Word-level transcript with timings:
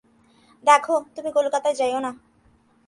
দেখো, 0.63 0.93
তুমি 1.15 1.29
কলিকাতায় 1.31 1.75
যাইয়ো 1.75 1.99
না। 1.99 2.11